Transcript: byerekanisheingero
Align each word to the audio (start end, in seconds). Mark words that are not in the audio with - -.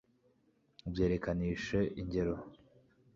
byerekanisheingero 0.91 2.35